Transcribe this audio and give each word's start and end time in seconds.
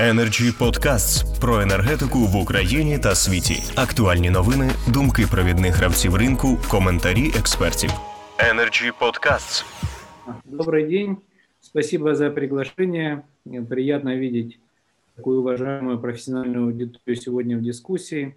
Energy 0.00 0.58
Podcasts 0.58 1.40
про 1.40 1.60
енергетику 1.60 2.18
в 2.18 2.36
Україні 2.36 2.98
та 2.98 3.14
світі. 3.14 3.62
Актуальні 3.76 4.30
новини, 4.30 4.70
думки 4.88 5.26
провідних 5.30 5.76
гравців 5.76 6.14
ринку, 6.14 6.58
коментарі 6.68 7.32
експертів. 7.38 7.90
Energy 8.38 8.92
Podcasts. 9.00 9.64
Добрый 10.44 10.88
день. 10.88 11.16
Спасибо 11.60 12.14
за 12.14 12.30
приглашение. 12.30 13.22
Приятно 13.68 14.16
видеть 14.16 14.58
такую 15.16 15.40
уважаемую 15.40 15.98
профессиональную 15.98 16.66
аудиторию 16.66 17.16
сегодня 17.16 17.56
в 17.56 17.62
дискуссии. 17.62 18.34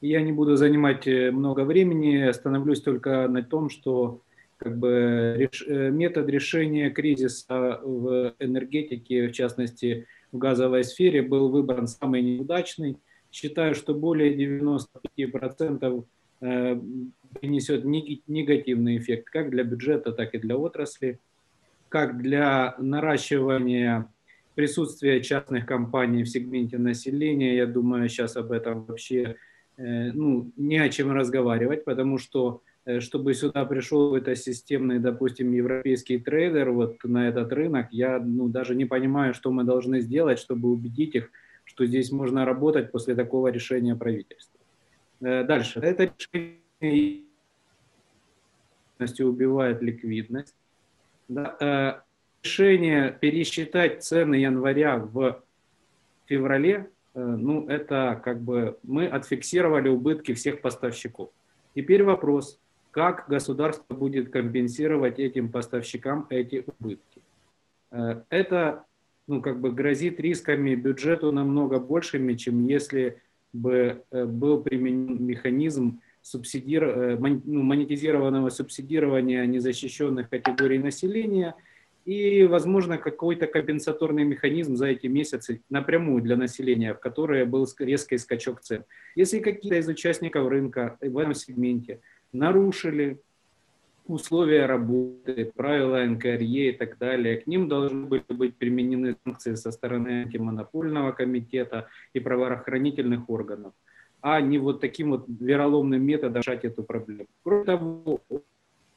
Я 0.00 0.22
не 0.22 0.32
буду 0.32 0.56
занимать 0.56 1.06
э, 1.06 1.30
много 1.30 1.64
времени, 1.64 2.28
остановлюсь 2.28 2.82
только 2.82 3.26
на 3.28 3.42
том, 3.42 3.70
что 3.70 4.20
как 4.58 4.76
бы 4.78 5.34
реш, 5.36 5.64
э, 5.66 5.90
метод 5.90 6.28
решения 6.28 6.90
кризиса 6.90 7.80
в 7.82 8.34
энергетике, 8.38 9.28
в 9.28 9.32
частности 9.32 10.06
в 10.31 10.37
газовой 10.37 10.83
сфере, 10.83 11.21
был 11.21 11.49
выбран 11.49 11.87
самый 11.87 12.21
неудачный. 12.21 12.97
Считаю, 13.31 13.75
что 13.75 13.93
более 13.93 14.35
95% 14.35 16.05
э, 16.41 16.81
принесет 17.39 17.85
негативный 17.85 18.97
эффект 18.97 19.29
как 19.29 19.49
для 19.49 19.63
бюджета, 19.63 20.11
так 20.11 20.33
и 20.33 20.39
для 20.39 20.57
отрасли, 20.57 21.19
как 21.89 22.21
для 22.21 22.75
наращивания 22.79 24.07
присутствия 24.55 25.21
частных 25.21 25.65
компаний 25.65 26.23
в 26.23 26.29
сегменте 26.29 26.77
населения. 26.77 27.55
Я 27.55 27.65
думаю, 27.65 28.09
сейчас 28.09 28.35
об 28.35 28.51
этом 28.51 28.83
вообще 28.85 29.37
э, 29.77 30.11
ну, 30.11 30.51
не 30.57 30.79
о 30.79 30.89
чем 30.89 31.11
разговаривать, 31.11 31.85
потому 31.85 32.17
что 32.17 32.61
чтобы 32.99 33.33
сюда 33.33 33.65
пришел 33.65 34.15
это 34.15 34.35
системный, 34.35 34.99
допустим, 34.99 35.51
европейский 35.51 36.17
трейдер 36.17 36.71
вот 36.71 37.03
на 37.03 37.27
этот 37.27 37.51
рынок, 37.53 37.87
я 37.91 38.19
ну, 38.19 38.47
даже 38.47 38.73
не 38.75 38.85
понимаю, 38.85 39.33
что 39.33 39.51
мы 39.51 39.63
должны 39.63 40.01
сделать, 40.01 40.39
чтобы 40.39 40.69
убедить 40.69 41.15
их, 41.15 41.29
что 41.65 41.85
здесь 41.85 42.11
можно 42.11 42.45
работать 42.45 42.91
после 42.91 43.15
такого 43.15 43.49
решения 43.49 43.95
правительства. 43.95 44.59
Э, 45.21 45.43
дальше. 45.43 45.79
Это 45.79 46.11
решение 46.81 47.23
убивает 48.99 49.81
ликвидность. 49.81 50.55
Да, 51.27 51.55
э, 51.59 52.01
решение 52.43 53.15
пересчитать 53.19 54.03
цены 54.03 54.35
января 54.35 54.97
в 54.97 55.43
феврале, 56.25 56.89
ну, 57.13 57.67
это 57.67 58.21
как 58.23 58.39
бы 58.41 58.77
мы 58.83 59.07
отфиксировали 59.07 59.89
убытки 59.89 60.33
всех 60.33 60.61
поставщиков. 60.61 61.31
Теперь 61.75 62.03
вопрос, 62.03 62.59
как 62.91 63.25
государство 63.27 63.93
будет 63.93 64.31
компенсировать 64.31 65.19
этим 65.19 65.49
поставщикам 65.49 66.27
эти 66.29 66.65
убытки. 66.79 67.21
Э, 67.91 68.21
это 68.29 68.85
ну, 69.27 69.41
как 69.41 69.59
бы 69.61 69.71
грозит 69.71 70.19
рисками 70.19 70.75
бюджету 70.75 71.31
намного 71.31 71.79
большими, 71.79 72.33
чем 72.33 72.65
если 72.65 73.21
бы 73.53 74.03
э, 74.11 74.25
был 74.25 74.61
применен 74.61 75.23
механизм 75.23 76.01
субсидир... 76.21 76.83
Э, 76.83 77.17
ну, 77.17 77.61
монетизированного 77.61 78.49
субсидирования 78.49 79.45
незащищенных 79.45 80.29
категорий 80.29 80.79
населения 80.79 81.55
и, 82.05 82.45
возможно, 82.45 82.97
какой-то 82.97 83.45
компенсаторный 83.45 84.23
механизм 84.23 84.75
за 84.75 84.87
эти 84.87 85.05
месяцы 85.05 85.61
напрямую 85.69 86.23
для 86.23 86.35
населения, 86.35 86.95
в 86.95 86.99
которое 86.99 87.45
был 87.45 87.67
резкий 87.77 88.17
скачок 88.17 88.61
цен. 88.61 88.83
Если 89.15 89.39
какие-то 89.39 89.77
из 89.77 89.87
участников 89.87 90.47
рынка 90.47 90.97
в 91.01 91.17
этом 91.17 91.35
сегменте– 91.35 92.01
нарушили 92.31 93.19
условия 94.09 94.65
работы, 94.65 95.51
правила 95.55 96.03
НКРЕ 96.03 96.69
и 96.69 96.71
так 96.71 96.97
далее, 96.97 97.37
к 97.37 97.47
ним 97.47 97.67
должны 97.67 98.07
были 98.07 98.23
быть 98.27 98.55
применены 98.55 99.15
санкции 99.23 99.55
со 99.55 99.71
стороны 99.71 100.23
антимонопольного 100.23 101.11
комитета 101.11 101.87
и 102.13 102.19
правоохранительных 102.19 103.29
органов, 103.29 103.73
а 104.21 104.41
не 104.41 104.57
вот 104.57 104.81
таким 104.81 105.11
вот 105.11 105.25
вероломным 105.27 106.01
методом 106.01 106.41
решать 106.41 106.65
эту 106.65 106.83
проблему. 106.83 107.27
Кроме 107.43 107.65
того, 107.65 108.19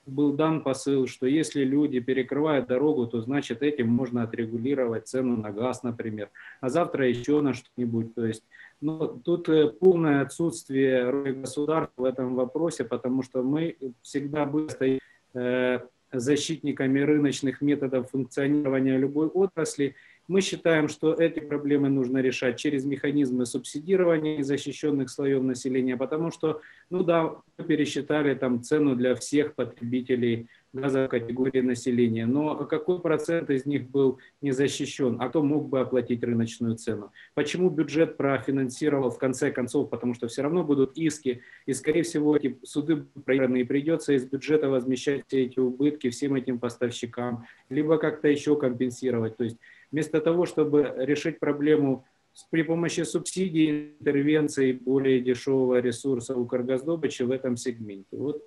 был 0.07 0.33
дан 0.33 0.63
посыл, 0.63 1.07
что 1.07 1.27
если 1.27 1.65
люди 1.65 2.01
перекрывают 2.01 2.67
дорогу, 2.67 3.07
то 3.07 3.21
значит 3.21 3.63
этим 3.63 3.89
можно 3.89 4.23
отрегулировать 4.23 5.09
цену 5.09 5.37
на 5.37 5.51
газ, 5.51 5.83
например, 5.83 6.31
а 6.61 6.69
завтра 6.69 7.09
еще 7.09 7.41
на 7.41 7.55
что-нибудь. 7.55 8.15
То 8.15 8.27
есть 8.27 8.43
но 8.83 9.07
тут 9.07 9.49
э, 9.49 9.69
полное 9.69 10.23
отсутствие 10.23 11.09
роли 11.09 11.33
государства 11.33 12.03
в 12.03 12.05
этом 12.05 12.35
вопросе, 12.35 12.85
потому 12.85 13.23
что 13.23 13.45
мы 13.45 13.77
всегда 14.03 14.45
будем 14.45 14.99
э, 15.35 15.81
защитниками 16.13 17.01
рыночных 17.01 17.61
методов 17.61 18.11
функционирования 18.11 18.99
любой 18.99 19.29
отрасли, 19.29 19.95
мы 20.29 20.41
считаем, 20.41 20.89
что 20.89 21.15
эти 21.15 21.41
проблемы 21.41 21.89
нужно 21.89 22.19
решать 22.19 22.59
через 22.59 22.85
механизмы 22.85 23.45
субсидирования 23.45 24.39
незащищенных 24.39 25.11
слоев 25.11 25.43
населения, 25.43 25.97
потому 25.97 26.31
что, 26.31 26.61
ну 26.91 27.03
да, 27.03 27.37
пересчитали 27.67 28.35
там 28.35 28.63
цену 28.63 28.95
для 28.95 29.15
всех 29.15 29.55
потребителей 29.55 30.49
газовой 30.73 31.09
категории 31.09 31.61
населения, 31.61 32.27
но 32.27 32.65
какой 32.65 33.01
процент 33.01 33.51
из 33.51 33.67
них 33.67 33.91
был 33.91 34.19
не 34.41 34.53
защищен, 34.53 35.19
а 35.21 35.29
кто 35.29 35.43
мог 35.43 35.69
бы 35.69 35.81
оплатить 35.81 36.23
рыночную 36.23 36.77
цену? 36.77 37.13
Почему 37.35 37.69
бюджет 37.69 38.17
профинансировал 38.17 39.11
в 39.11 39.19
конце 39.19 39.51
концов, 39.51 39.91
потому 39.91 40.15
что 40.15 40.29
все 40.29 40.43
равно 40.43 40.65
будут 40.65 40.97
иски, 40.97 41.43
и 41.67 41.73
скорее 41.75 42.03
всего 42.03 42.37
эти 42.37 42.59
суды 42.63 43.05
проиграны, 43.25 43.61
и 43.61 43.65
придется 43.65 44.15
из 44.15 44.25
бюджета 44.25 44.69
возмещать 44.69 45.25
все 45.27 45.45
эти 45.45 45.59
убытки 45.59 46.11
всем 46.11 46.35
этим 46.35 46.59
поставщикам, 46.59 47.45
либо 47.69 47.99
как-то 47.99 48.29
еще 48.29 48.57
компенсировать. 48.57 49.37
То 49.37 49.45
есть 49.45 49.59
вместо 49.91 50.21
того, 50.21 50.47
чтобы 50.47 50.95
решить 50.97 51.39
проблему 51.39 52.07
при 52.51 52.63
помощи 52.63 53.03
субсидий, 53.03 53.95
интервенций 54.01 54.73
более 54.73 55.21
дешевого 55.21 55.81
ресурса 55.81 56.35
у 56.35 56.47
Каргаздобыча 56.47 57.27
в 57.27 57.31
этом 57.31 57.59
сегменте. 57.59 58.17
Вот 58.17 58.43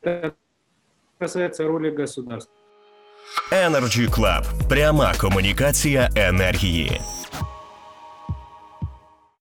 это 0.00 0.34
касается 1.19 1.63
роли 1.63 1.89
государства. 1.91 2.53
Energy 3.51 4.09
Club. 4.09 4.43
Пряма 4.69 5.13
комунікація 5.19 6.09
енергії. 6.15 7.01